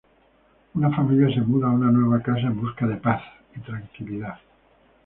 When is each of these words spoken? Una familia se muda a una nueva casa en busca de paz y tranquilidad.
Una 0.73 0.89
familia 0.89 1.31
se 1.31 1.41
muda 1.41 1.67
a 1.67 1.73
una 1.73 1.91
nueva 1.91 2.23
casa 2.23 2.47
en 2.47 2.59
busca 2.59 2.87
de 2.87 2.95
paz 2.95 3.21
y 3.55 3.59
tranquilidad. 3.59 4.39